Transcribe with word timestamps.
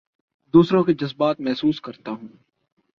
دوسروں 0.53 0.83
کے 0.83 0.93
جذبات 0.93 1.39
محسوس 1.39 1.81
کرتا 1.81 2.11
ہوں 2.11 2.27